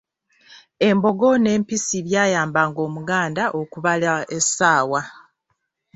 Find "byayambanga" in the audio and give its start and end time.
2.07-2.79